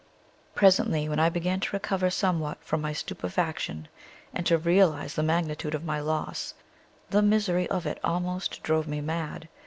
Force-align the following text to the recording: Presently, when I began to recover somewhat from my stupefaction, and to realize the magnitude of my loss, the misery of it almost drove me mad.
Presently, 0.55 1.07
when 1.07 1.19
I 1.19 1.29
began 1.29 1.59
to 1.59 1.73
recover 1.75 2.09
somewhat 2.09 2.57
from 2.63 2.81
my 2.81 2.91
stupefaction, 2.91 3.87
and 4.33 4.47
to 4.47 4.57
realize 4.57 5.13
the 5.13 5.21
magnitude 5.21 5.75
of 5.75 5.85
my 5.85 5.99
loss, 5.99 6.55
the 7.11 7.21
misery 7.21 7.69
of 7.69 7.85
it 7.85 7.99
almost 8.03 8.63
drove 8.63 8.87
me 8.87 8.99
mad. 8.99 9.47